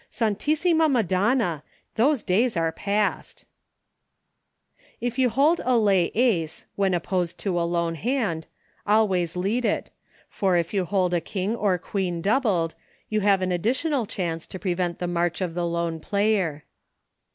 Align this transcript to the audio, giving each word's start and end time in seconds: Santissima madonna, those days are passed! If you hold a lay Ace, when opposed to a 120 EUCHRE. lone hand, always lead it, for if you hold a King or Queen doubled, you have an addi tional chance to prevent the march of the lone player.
Santissima 0.09 0.89
madonna, 0.89 1.61
those 1.93 2.23
days 2.23 2.57
are 2.57 2.71
passed! 2.71 3.45
If 4.99 5.19
you 5.19 5.29
hold 5.29 5.61
a 5.63 5.77
lay 5.77 6.05
Ace, 6.15 6.65
when 6.75 6.95
opposed 6.95 7.37
to 7.41 7.49
a 7.59 7.67
120 7.67 7.69
EUCHRE. 7.69 7.83
lone 7.83 7.95
hand, 8.23 8.47
always 8.87 9.35
lead 9.37 9.63
it, 9.63 9.91
for 10.27 10.57
if 10.57 10.73
you 10.73 10.85
hold 10.85 11.13
a 11.13 11.21
King 11.21 11.55
or 11.55 11.77
Queen 11.77 12.19
doubled, 12.19 12.73
you 13.09 13.19
have 13.21 13.43
an 13.43 13.51
addi 13.51 13.67
tional 13.77 14.07
chance 14.09 14.47
to 14.47 14.57
prevent 14.57 14.97
the 14.97 15.05
march 15.05 15.39
of 15.39 15.53
the 15.53 15.67
lone 15.67 15.99
player. 15.99 16.63